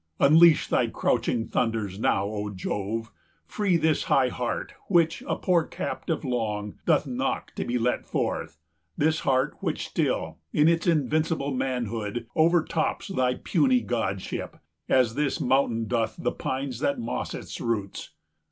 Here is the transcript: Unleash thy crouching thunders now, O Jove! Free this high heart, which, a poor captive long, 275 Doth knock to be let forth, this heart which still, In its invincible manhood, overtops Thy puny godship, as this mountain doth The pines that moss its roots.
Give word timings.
Unleash 0.19 0.67
thy 0.67 0.87
crouching 0.87 1.47
thunders 1.47 1.99
now, 1.99 2.25
O 2.25 2.49
Jove! 2.49 3.11
Free 3.45 3.77
this 3.77 4.05
high 4.05 4.29
heart, 4.29 4.73
which, 4.87 5.21
a 5.27 5.35
poor 5.35 5.63
captive 5.63 6.25
long, 6.25 6.71
275 6.87 6.87
Doth 6.87 7.07
knock 7.15 7.53
to 7.53 7.63
be 7.65 7.77
let 7.77 8.07
forth, 8.07 8.57
this 8.97 9.19
heart 9.19 9.57
which 9.59 9.87
still, 9.89 10.39
In 10.51 10.67
its 10.67 10.87
invincible 10.87 11.51
manhood, 11.53 12.25
overtops 12.35 13.09
Thy 13.09 13.35
puny 13.35 13.81
godship, 13.81 14.57
as 14.89 15.13
this 15.13 15.39
mountain 15.39 15.87
doth 15.87 16.15
The 16.17 16.31
pines 16.31 16.79
that 16.79 16.97
moss 16.97 17.35
its 17.35 17.61
roots. 17.61 18.09